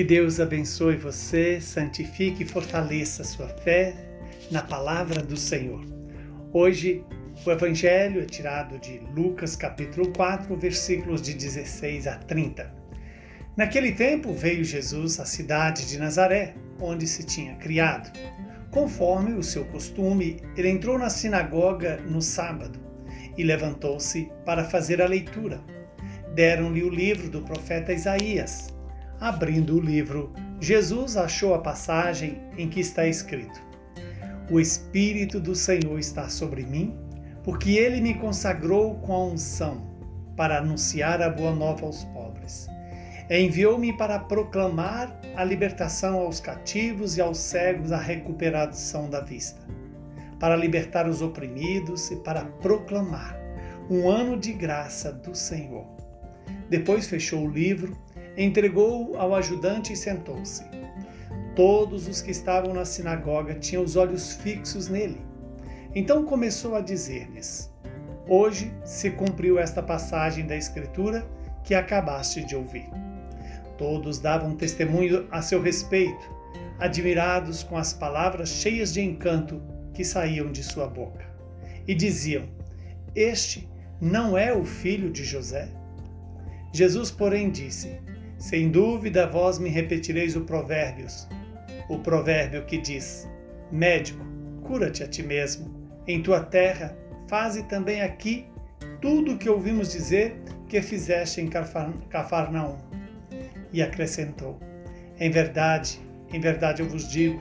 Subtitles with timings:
[0.00, 3.94] Que Deus abençoe você, santifique e fortaleça a sua fé
[4.50, 5.84] na palavra do Senhor.
[6.54, 7.04] Hoje,
[7.44, 12.74] o Evangelho é tirado de Lucas capítulo 4, versículos de 16 a 30.
[13.54, 18.10] Naquele tempo veio Jesus à cidade de Nazaré, onde se tinha criado.
[18.70, 22.80] Conforme o seu costume, ele entrou na sinagoga no sábado
[23.36, 25.60] e levantou-se para fazer a leitura.
[26.34, 28.79] Deram-lhe o livro do profeta Isaías.
[29.20, 33.60] Abrindo o livro, Jesus achou a passagem em que está escrito:
[34.50, 36.98] O Espírito do Senhor está sobre mim,
[37.44, 39.86] porque ele me consagrou com a unção
[40.38, 42.66] para anunciar a boa nova aos pobres.
[43.28, 49.60] Enviou-me para proclamar a libertação aos cativos e aos cegos a recuperação da vista,
[50.38, 53.38] para libertar os oprimidos e para proclamar
[53.90, 55.86] um ano de graça do Senhor.
[56.70, 57.94] Depois fechou o livro,
[58.44, 60.64] entregou-o ao ajudante e sentou-se.
[61.54, 65.20] Todos os que estavam na sinagoga tinham os olhos fixos nele.
[65.94, 67.70] Então começou a dizer-lhes:
[68.26, 71.28] Hoje se cumpriu esta passagem da Escritura
[71.64, 72.88] que acabaste de ouvir.
[73.76, 76.30] Todos davam testemunho a seu respeito,
[76.78, 79.60] admirados com as palavras cheias de encanto
[79.92, 81.26] que saíam de sua boca.
[81.86, 82.48] E diziam:
[83.14, 83.68] Este
[84.00, 85.68] não é o filho de José?
[86.72, 88.00] Jesus, porém, disse:
[88.40, 91.28] Sem dúvida vós me repetireis o provérbios,
[91.90, 93.28] o provérbio que diz:
[93.70, 94.24] Médico,
[94.62, 95.70] cura-te a ti mesmo.
[96.08, 96.96] Em tua terra,
[97.28, 98.46] faze também aqui
[98.98, 101.50] tudo o que ouvimos dizer que fizeste em
[102.08, 102.78] Cafarnaum.
[103.74, 104.58] E acrescentou:
[105.18, 106.00] Em verdade,
[106.32, 107.38] em verdade eu vos digo,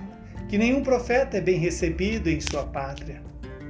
[0.50, 3.24] que nenhum profeta é bem recebido em sua pátria.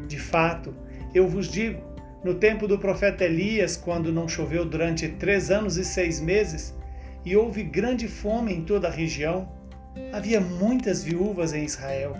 [0.08, 0.76] De fato,
[1.14, 1.80] eu vos digo,
[2.24, 6.76] no tempo do profeta Elias, quando não choveu durante três anos e seis meses,
[7.25, 9.50] e houve grande fome em toda a região,
[10.14, 12.16] havia muitas viúvas em Israel.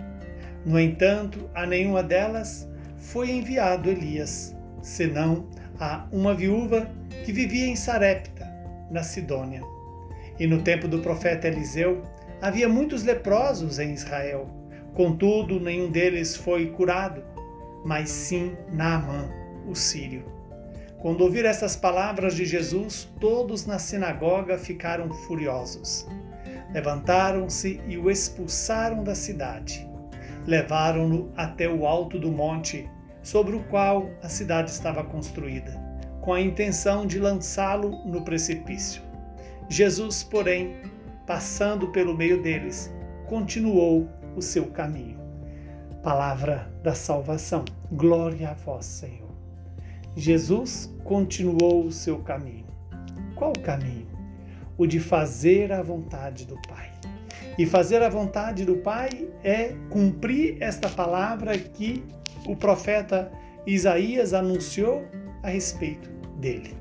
[0.64, 5.48] No entanto, a nenhuma delas foi enviado Elias, senão
[5.78, 6.90] a uma viúva
[7.24, 8.46] que vivia em Sarepta,
[8.90, 9.62] na Sidônia.
[10.38, 12.02] E no tempo do profeta Eliseu,
[12.40, 14.48] havia muitos leprosos em Israel.
[14.94, 17.22] Contudo, nenhum deles foi curado,
[17.84, 19.30] mas sim Naamã,
[19.66, 20.39] o sírio.
[21.00, 26.06] Quando ouviram essas palavras de Jesus, todos na sinagoga ficaram furiosos.
[26.74, 29.88] Levantaram-se e o expulsaram da cidade.
[30.46, 32.88] Levaram-no até o alto do monte,
[33.22, 35.72] sobre o qual a cidade estava construída,
[36.20, 39.02] com a intenção de lançá-lo no precipício.
[39.70, 40.82] Jesus, porém,
[41.26, 42.92] passando pelo meio deles,
[43.26, 44.06] continuou
[44.36, 45.18] o seu caminho.
[46.02, 47.64] Palavra da salvação.
[47.90, 49.29] Glória a vós, Senhor.
[50.16, 52.66] Jesus continuou o seu caminho.
[53.34, 54.08] Qual o caminho?
[54.76, 56.90] O de fazer a vontade do Pai.
[57.58, 62.02] E fazer a vontade do Pai é cumprir esta palavra que
[62.46, 63.30] o profeta
[63.66, 65.04] Isaías anunciou
[65.42, 66.74] a respeito dele.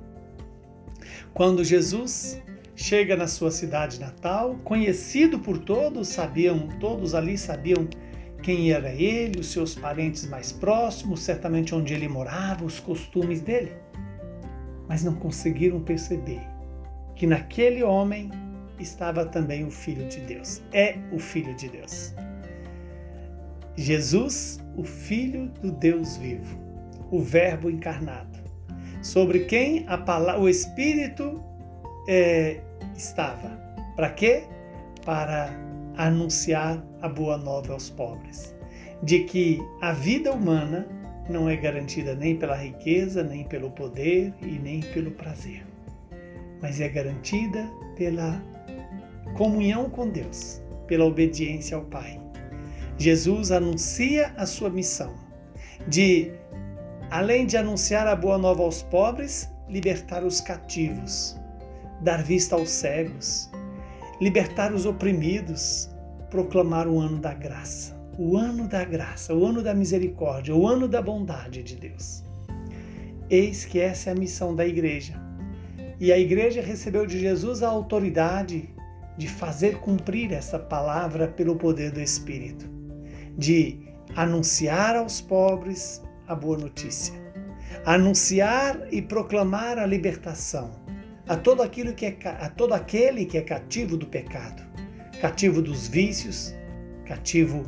[1.33, 2.41] Quando Jesus
[2.75, 7.87] chega na sua cidade natal, conhecido por todos, sabiam, todos ali sabiam
[8.41, 13.73] quem era ele, os seus parentes mais próximos, certamente onde ele morava, os costumes dele.
[14.87, 16.41] Mas não conseguiram perceber
[17.15, 18.31] que naquele homem
[18.79, 20.61] estava também o Filho de Deus.
[20.71, 22.13] É o Filho de Deus.
[23.75, 26.57] Jesus, o Filho do Deus vivo,
[27.11, 28.39] o Verbo encarnado,
[29.01, 31.41] sobre quem palavra, o Espírito
[32.07, 32.59] é,
[32.95, 33.49] estava.
[33.95, 34.43] Para quê?
[35.05, 35.68] Para
[35.99, 38.55] anunciar a boa nova aos pobres,
[39.03, 40.87] de que a vida humana
[41.29, 45.65] não é garantida nem pela riqueza, nem pelo poder e nem pelo prazer,
[46.61, 48.41] mas é garantida pela
[49.35, 52.19] comunhão com Deus, pela obediência ao Pai.
[52.97, 55.13] Jesus anuncia a sua missão
[55.85, 56.31] de,
[57.11, 61.37] além de anunciar a boa nova aos pobres, libertar os cativos,
[62.01, 63.51] dar vista aos cegos,
[64.21, 65.89] libertar os oprimidos,
[66.29, 70.87] proclamar o ano da graça, o ano da graça, o ano da misericórdia, o ano
[70.87, 72.23] da bondade de Deus.
[73.29, 75.13] Eis que essa é a missão da igreja.
[75.99, 78.69] E a igreja recebeu de Jesus a autoridade
[79.17, 82.65] de fazer cumprir essa palavra pelo poder do Espírito,
[83.37, 83.79] de
[84.15, 87.13] anunciar aos pobres a boa notícia,
[87.85, 90.78] anunciar e proclamar a libertação,
[91.29, 94.63] a todo, aquilo que é, a todo aquele que é cativo do pecado,
[95.21, 96.55] cativo dos vícios,
[97.05, 97.63] cativo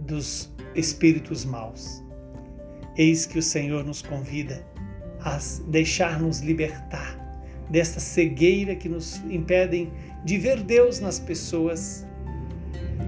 [0.00, 2.04] dos espíritos maus.
[2.98, 4.62] Eis que o Senhor nos convida
[5.20, 5.38] a
[5.68, 7.16] deixar-nos libertar
[7.70, 9.90] dessa cegueira que nos impedem
[10.22, 12.06] de ver Deus nas pessoas,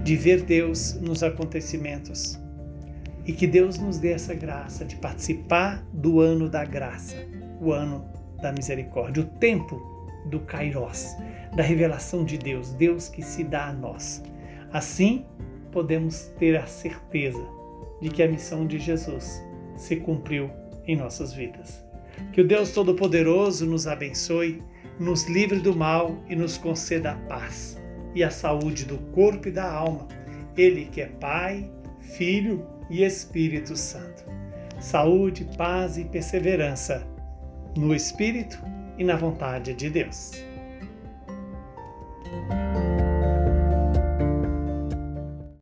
[0.03, 2.39] de ver Deus nos acontecimentos.
[3.23, 7.15] E que Deus nos dê essa graça de participar do ano da graça,
[7.61, 8.03] o ano
[8.41, 9.90] da misericórdia, o tempo
[10.25, 11.15] do Kairos,
[11.55, 14.23] da revelação de Deus, Deus que se dá a nós.
[14.71, 15.25] Assim,
[15.71, 17.43] podemos ter a certeza
[18.01, 19.43] de que a missão de Jesus
[19.75, 20.49] se cumpriu
[20.87, 21.83] em nossas vidas.
[22.33, 24.61] Que o Deus Todo-Poderoso nos abençoe,
[24.99, 27.81] nos livre do mal e nos conceda a paz
[28.13, 30.07] e a saúde do corpo e da alma.
[30.57, 31.69] Ele que é Pai,
[31.99, 34.25] Filho e Espírito Santo.
[34.79, 37.07] Saúde, paz e perseverança
[37.77, 38.59] no Espírito
[39.01, 40.50] e na vontade de Deus.